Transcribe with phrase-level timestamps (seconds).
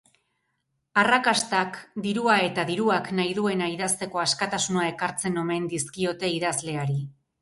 [1.01, 6.99] Arrakastak dirua eta diruak nahi duena idazteko askatasuna ekartzen omen dizkiote idazleari.